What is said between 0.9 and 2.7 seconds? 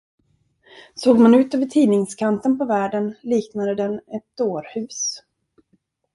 Såg man ut över tidningskanten på